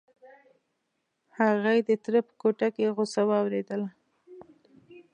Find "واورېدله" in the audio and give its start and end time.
3.29-3.89